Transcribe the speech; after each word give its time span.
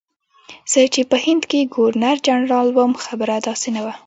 زه 0.71 0.81
چې 0.93 1.01
په 1.09 1.17
هند 1.25 1.43
کې 1.51 1.69
ګورنرجنرال 1.75 2.67
وم 2.71 2.93
خبره 3.03 3.35
داسې 3.47 3.69
نه 3.75 3.81
وه. 3.85 3.93